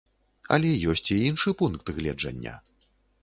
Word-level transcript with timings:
Але 0.55 0.69
ёсць 0.93 1.09
і 1.17 1.19
іншы 1.27 1.53
пункт 1.61 1.93
гледжання. 1.97 2.57